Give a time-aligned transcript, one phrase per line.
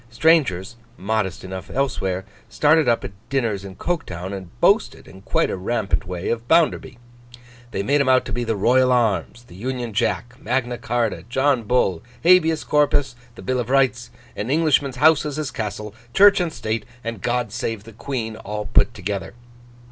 [0.09, 5.55] Strangers, modest enough elsewhere, started up at dinners in Coketown, and boasted, in quite a
[5.55, 6.97] rampant way, of Bounderby.
[7.69, 11.65] They made him out to be the Royal arms, the Union Jack, Magna Charta, John
[11.65, 16.51] Bull, Habeas Corpus, the Bill of Rights, An Englishman's house is his castle, Church and
[16.51, 19.35] State, and God save the Queen, all put together.